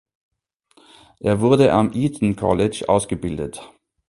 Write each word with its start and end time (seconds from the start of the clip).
Er 1.19 1.41
wurde 1.41 1.71
am 1.73 1.91
Eton 1.93 2.35
College 2.35 2.85
ausgebildet. 2.87 3.69